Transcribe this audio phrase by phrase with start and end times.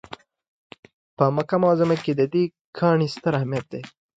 [1.17, 2.43] په مکه معظمه کې د دې
[2.77, 3.81] کاڼي ستر اهمیت دی.